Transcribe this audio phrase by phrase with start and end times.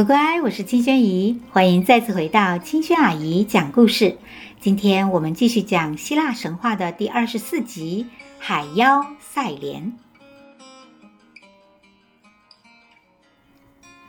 [0.00, 4.16] 乖乖，我是青萱姨，欢迎再次回到青萱阿姨讲故事。
[4.58, 8.06] 今天我们继续讲希腊神话的第二十四集
[8.38, 9.92] 《海妖赛莲》。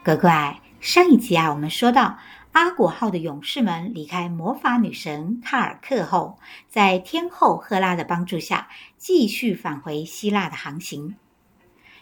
[0.05, 2.17] 乖乖，上一集啊，我们说到
[2.53, 6.39] 阿果号的勇士们离开魔法女神卡尔克后，
[6.69, 11.15] 在天后赫拉的帮助下，继续返回希腊的航行。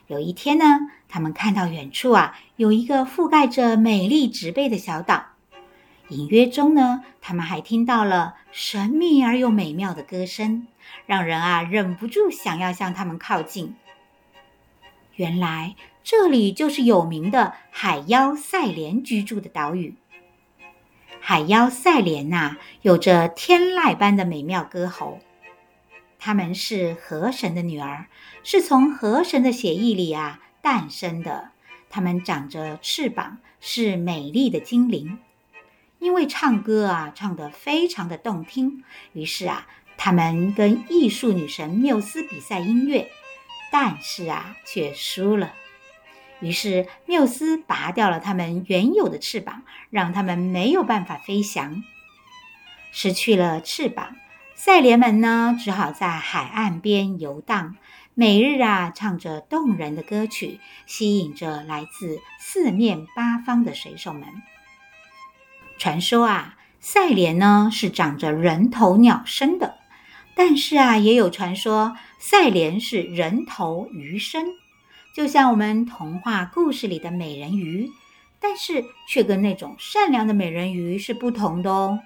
[0.10, 0.66] 有一天呢，
[1.08, 5.24] 他们看到远处啊，有一个覆盖着美丽植被的小岛。
[6.08, 10.66] 隐约中呢，他们还听到了神秘而又美妙的歌声，
[11.06, 13.76] 让人啊忍不住想要向他们靠近。
[15.14, 19.94] 原来这里就是有名的海妖赛莲居住的岛屿。
[21.20, 25.20] 海妖赛莲呐，有着天籁般的美妙歌喉。
[26.20, 28.08] 他们是河神的女儿，
[28.44, 31.52] 是从河神的血液里啊诞生的。
[31.90, 35.18] 他们长着翅膀，是美丽的精灵。
[35.98, 39.68] 因为唱歌啊唱得非常的动听，于是啊，
[39.98, 43.10] 他们跟艺术女神缪斯比赛音乐，
[43.72, 45.54] 但是啊却输了。
[46.42, 51.84] 于是缪斯拔掉了他们原有的翅膀，让他们没有办法飞翔。
[52.92, 54.16] 失去了翅膀。
[54.60, 57.78] 赛莲们呢，只好在海岸边游荡，
[58.14, 64.24] 每日啊唱着动人的歌曲，吸引着来自四面八方的水手们。
[65.78, 69.78] 传说啊，赛莲呢是长着人头鸟身的，
[70.36, 74.46] 但是啊，也有传说赛莲是人头鱼身，
[75.16, 77.90] 就像我们童话故事里的美人鱼，
[78.42, 82.02] 但是却跟那种善良的美人鱼是不同的哦。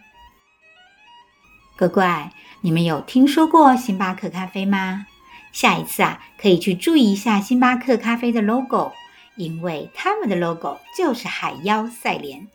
[1.76, 5.08] 乖乖，你们有听说过星巴克咖啡吗？
[5.52, 8.92] 下一次啊，可以去注意一下星巴克咖啡的 logo，
[9.36, 12.48] 因为他们的 logo 就是海妖赛莲。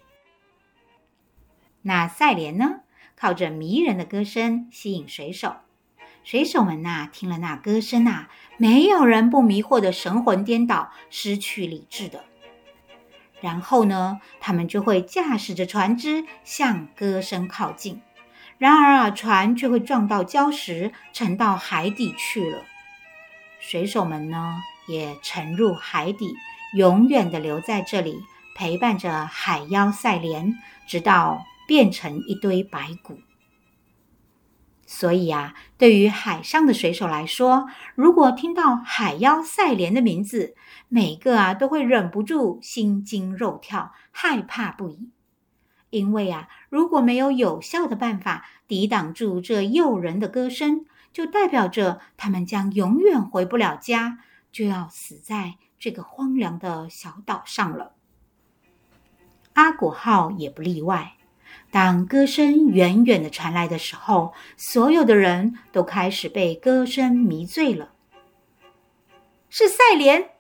[1.83, 2.81] 那赛莲呢，
[3.17, 5.57] 靠着迷人的歌声吸引水手，
[6.23, 12.25] 水手们呐、听了那歌声呐、没有人不迷惑的神魂颠倒、失去理智的。
[13.41, 18.01] 然后呢，他们就会驾驶着船只向歌声靠近。
[18.59, 22.65] 然而啊，船却会撞到礁石，沉到海底去了。
[23.61, 26.35] 水手们呢，也沉入海底，
[26.75, 28.19] 永远地留在这里，
[28.57, 30.59] 陪伴着海妖赛莲，
[30.89, 33.21] 直到变成一堆白骨。
[34.87, 40.57] 所以啊，对于海上的水手来说，如果听到海妖赛莲的名字，
[40.89, 45.11] 每个啊都会忍不住心惊肉跳，害怕不已。
[45.91, 54.19] 因为啊，如果没有有效的办法抵挡住这诱人的歌声，就代表着他们将永远回不了家，
[54.53, 57.93] 就要死在这个荒凉的小岛上了。
[59.55, 61.15] 阿果号也不例外。
[61.71, 67.93] 当歌声远远的传来的时候，所有的人都开始被歌声迷醉了。
[69.49, 70.31] 是赛莲，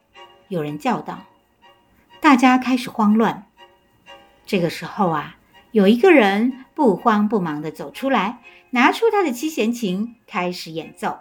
[0.48, 1.24] 有人叫道。
[2.20, 3.46] 大家开始慌乱。
[4.44, 5.37] 这个时候啊。
[5.70, 8.40] 有一个人不慌不忙地走出来，
[8.70, 11.20] 拿出他的七弦琴，开始演奏。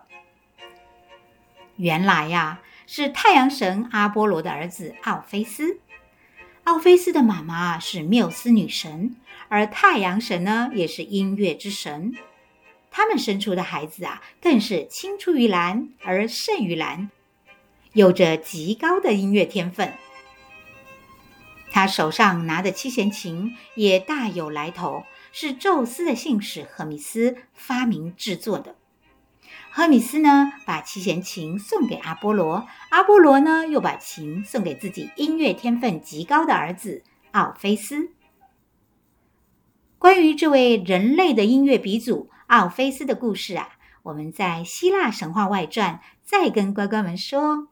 [1.76, 5.80] 原来呀，是太阳神阿波罗的儿子奥菲斯。
[6.64, 9.16] 奥菲斯的妈妈是缪斯女神，
[9.50, 12.14] 而太阳神呢，也是音乐之神。
[12.90, 17.12] 他们生出的孩子啊，更是青出于蓝而胜于蓝，
[17.94, 19.94] 有着极高的音乐天分。
[21.78, 28.78] 他手上拿的七弦琴也大有来头，是宙斯的信使赫米斯发明制作的。
[29.70, 38.10] 赫米斯呢，把七弦琴送给阿波罗，阿波罗呢，又把琴送给自己音乐天分极高的儿子奥菲斯。
[40.00, 43.70] 关于这位人类的音乐鼻祖奥菲斯的故事啊，
[44.02, 47.68] 我们在《希腊神话外传》再跟乖乖们说。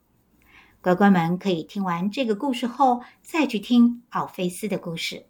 [0.85, 5.25] 乖乖们可以听完这个故事后，再去听奥菲斯的故事。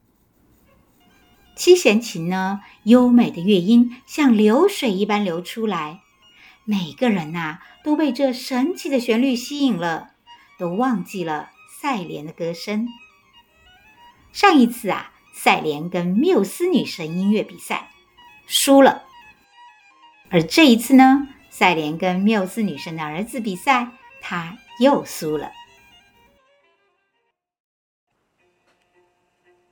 [1.55, 6.01] 七弦琴呢，优美的乐音像流水一般流出来，
[6.65, 10.09] 每个人呐、都被这神奇的旋律吸引了，
[10.59, 12.89] 都忘记了赛莲的歌声。
[14.33, 17.91] 上一次啊，赛莲跟缪斯女神音乐比赛
[18.45, 19.03] 输了，
[20.29, 24.57] 而这一次呢，赛莲跟缪斯女神的儿子比赛，他。
[24.79, 25.51] 又输了。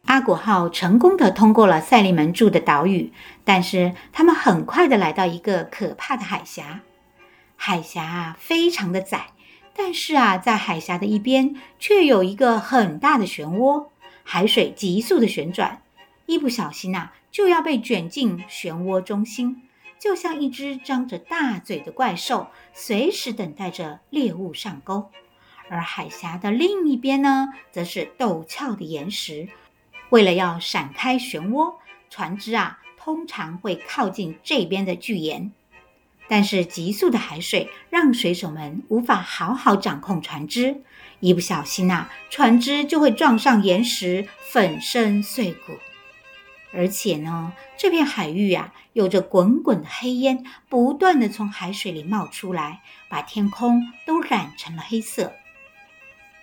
[0.06, 3.12] 阿古号成功的通过了赛利门住的岛屿，
[3.44, 6.82] 但是他们很快的来到一个可怕的海峡。
[7.56, 9.28] 海峡啊，非常的窄，
[9.74, 13.88] 但是啊，在海峡的一边却有一个很大的漩涡，
[14.24, 15.82] 海水急速的旋转，
[16.26, 19.64] 一不小心呐，就要被卷进漩涡中心，
[20.04, 25.10] 就像一只张着大嘴的怪兽，随时等待着猎物上钩。
[25.70, 29.48] 而海峡的另一边呢，则是陡峭的岩石。
[30.10, 31.76] 为了要闪开漩涡，
[32.10, 35.54] 船只啊，通常会靠近这边的巨岩。
[36.28, 40.82] 但是急速的海水让水手们无法好好掌控船只，
[41.22, 45.72] 一不小心呐，船只就会撞上岩石，粉身碎骨。
[46.74, 55.34] 而且呢，这片海域啊，有着滚滚的黑烟，不断的从海水里冒出来，把天空都染成了黑色。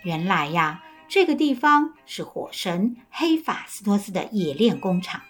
[0.03, 5.21] 原来呀，这个地方是火神黑法斯托斯的冶炼工厂。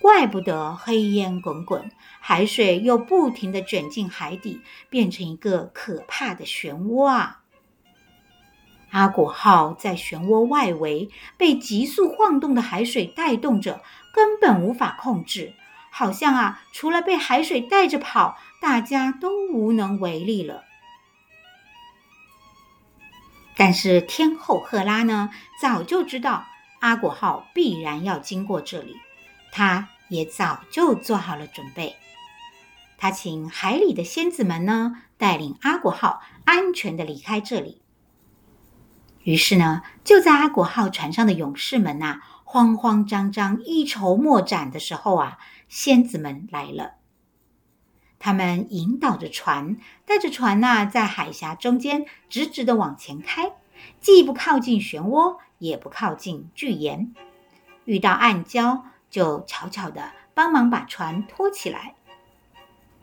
[0.00, 1.90] 怪不得黑烟滚滚，
[2.20, 7.42] 海水又不停地卷进海底，变成一个可怕的漩涡啊！
[8.90, 15.54] 阿果号在漩涡外围被急速晃动的海水带动着，根本无法控制，
[15.90, 20.64] 好像啊，除了被海水带着跑，大家都无能为力了。
[23.56, 25.30] 但是天后赫拉呢，
[25.60, 26.46] 早就知道
[26.80, 28.96] 阿果号必然要经过这里。
[29.52, 31.96] 她也早就做好了准备，
[32.96, 37.82] 她请海里的仙子们呢，带领阿果号安全地离开这里。
[39.22, 42.22] 于是呢，就在阿果号船上的勇士们呐、啊，
[42.52, 45.38] 慌慌张张、一筹莫展的时候啊，
[45.68, 46.94] 仙子们来了。
[48.18, 53.52] 他们引导着船，带着船呐、在海峡中间直直地往前开，
[54.00, 57.14] 既不靠近漩涡，也不靠近巨岩，
[57.84, 58.82] 遇到暗礁。
[59.08, 61.94] 就悄悄地帮忙把船拖起来。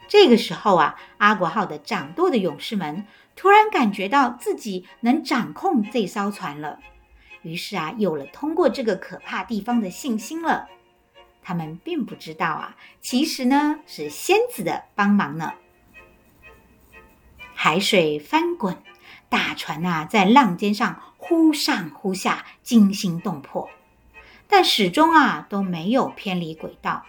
[0.10, 3.06] 这个时候啊，阿国号的掌舵的勇士们
[3.38, 6.80] 突然感觉到自己能掌控这艘船了，
[7.48, 10.68] 于是啊，有了通过这个可怕地方的信心了。
[11.42, 15.54] 他们并不知道啊，其实呢是仙子的帮忙呢。
[17.54, 18.78] 海水翻滚，
[19.30, 23.70] 大船呐、啊、在浪尖上忽上忽下，惊心动魄。
[24.50, 27.06] 但始终啊都没有偏离轨道，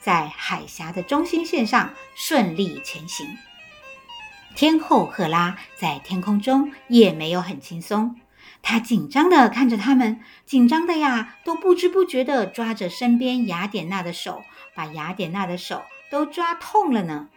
[0.00, 3.26] 在海峡的中心线上顺利前行。
[4.56, 8.18] 天后赫拉在天空中也没有很轻松，
[8.62, 14.42] 他紧张地看着他们，紧张的呀都不知不觉地抓着身边雅典娜的手，
[14.74, 17.28] 把雅典娜的手都抓痛了呢。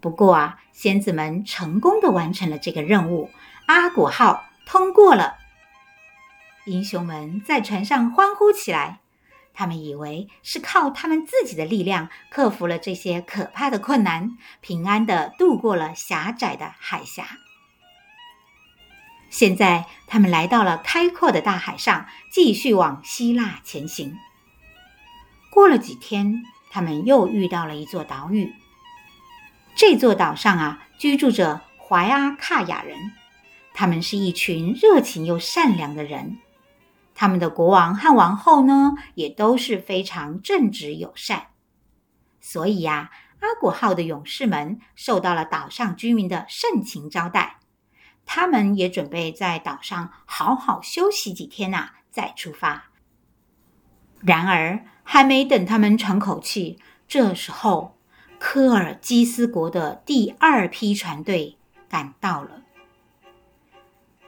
[0.00, 3.30] 不过啊，仙子们成功地完成了这个任务，
[3.66, 5.36] 阿古号通过了。
[6.64, 9.00] 英雄们在船上欢呼起来，
[9.52, 17.26] 他们以为是靠他们自己的力量克服了这些可怕的困难，平安地度过了狭窄的海峡。
[19.30, 24.18] 现在，他们来到了开阔的大海上，继续往希腊前行。
[25.50, 28.52] 过了几天，他们又遇到了一座岛屿。
[29.76, 33.12] 这座岛上啊，居住着怀阿卡亚人，
[33.72, 36.38] 他们是一群热情又善良的人。
[37.14, 41.48] 他们的国王和王后呢，也都是非常正直友善，
[42.40, 47.59] 所以呀，阿古号的勇士们受到了岛上居民的盛情招待。
[48.32, 52.84] 他们也准备在岛上好好休息几天呐，再出发。
[54.20, 57.98] 然而，还没等他们喘口气，这时候，
[58.38, 61.56] 科尔基斯国的第二批船队
[61.88, 62.62] 赶到了。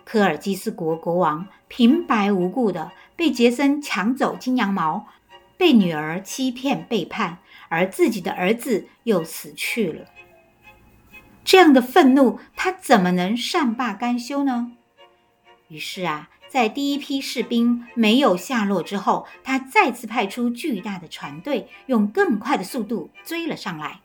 [0.02, 5.06] 科尔基斯国国王平白无故的被杰森抢走金羊毛，
[5.56, 10.06] 被女儿欺骗背叛，而自己的儿子又死去了。
[11.52, 14.72] 这样的愤怒，他怎么能善罢甘休呢？
[15.68, 24.00] 于是啊，在第一批士兵没有下落之后，他再次派出巨大的船队，用更快的速度追了上来。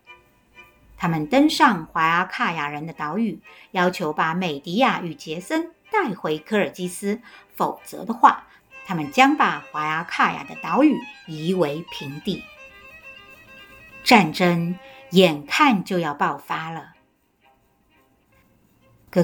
[0.98, 3.40] 他们登上怀阿卡亚人的岛屿，
[3.72, 5.72] 要求把美迪亚与杰森。
[5.90, 7.22] 带回科尔基斯，
[7.56, 8.44] 否则的话，
[8.86, 12.44] 他们将把怀阿卡亚的岛屿夷为平地。
[14.04, 14.78] 战争
[15.12, 16.96] 眼看就要爆发了，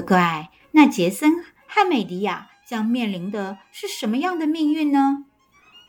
[0.00, 5.24] 乖，那杰森和美迪亚将面临的是什么样的命运呢？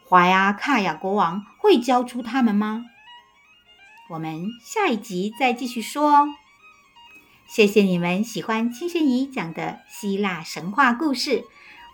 [0.07, 2.85] 怀阿卡亚国王会交出他们吗？
[4.09, 6.27] 我们下一集再继续说哦。
[7.47, 11.43] 谢谢你们喜欢青萱姨讲的希腊神话故事，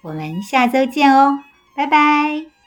[0.03, 1.39] 我们下周见哦，
[1.75, 2.60] 拜拜。